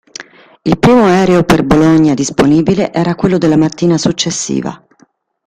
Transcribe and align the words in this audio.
Il 0.63 0.79
primo 0.79 1.03
aereo 1.05 1.43
per 1.43 1.63
Bologna 1.63 2.15
disponibile 2.15 2.91
era 2.91 3.13
quello 3.13 3.37
della 3.37 3.55
mattina 3.55 3.99
successiva. 3.99 4.83